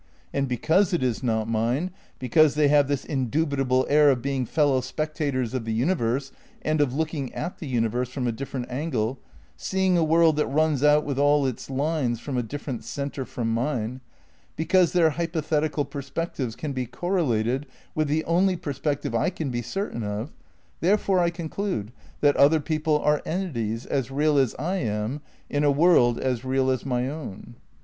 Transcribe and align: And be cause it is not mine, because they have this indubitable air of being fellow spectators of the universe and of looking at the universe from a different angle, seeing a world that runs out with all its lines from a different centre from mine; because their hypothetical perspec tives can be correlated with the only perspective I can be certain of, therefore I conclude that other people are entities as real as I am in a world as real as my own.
And 0.33 0.47
be 0.47 0.57
cause 0.57 0.93
it 0.93 1.03
is 1.03 1.21
not 1.21 1.47
mine, 1.47 1.91
because 2.17 2.55
they 2.55 2.69
have 2.69 2.87
this 2.87 3.05
indubitable 3.05 3.85
air 3.87 4.09
of 4.09 4.19
being 4.23 4.47
fellow 4.47 4.81
spectators 4.81 5.53
of 5.53 5.63
the 5.63 5.73
universe 5.75 6.31
and 6.63 6.81
of 6.81 6.95
looking 6.95 7.31
at 7.35 7.59
the 7.59 7.67
universe 7.67 8.09
from 8.09 8.25
a 8.25 8.31
different 8.31 8.65
angle, 8.71 9.19
seeing 9.55 9.99
a 9.99 10.03
world 10.03 10.37
that 10.37 10.47
runs 10.47 10.83
out 10.83 11.05
with 11.05 11.19
all 11.19 11.45
its 11.45 11.69
lines 11.69 12.19
from 12.19 12.35
a 12.35 12.41
different 12.41 12.83
centre 12.83 13.25
from 13.25 13.53
mine; 13.53 14.01
because 14.55 14.91
their 14.91 15.11
hypothetical 15.11 15.85
perspec 15.85 16.33
tives 16.35 16.57
can 16.57 16.73
be 16.73 16.87
correlated 16.87 17.67
with 17.93 18.07
the 18.07 18.25
only 18.25 18.55
perspective 18.57 19.13
I 19.13 19.29
can 19.29 19.51
be 19.51 19.61
certain 19.61 20.01
of, 20.01 20.31
therefore 20.79 21.19
I 21.19 21.29
conclude 21.29 21.91
that 22.21 22.35
other 22.37 22.59
people 22.59 22.97
are 22.97 23.21
entities 23.23 23.85
as 23.85 24.09
real 24.09 24.39
as 24.39 24.55
I 24.57 24.77
am 24.77 25.21
in 25.47 25.63
a 25.63 25.69
world 25.69 26.17
as 26.17 26.43
real 26.43 26.71
as 26.71 26.87
my 26.87 27.07
own. 27.07 27.53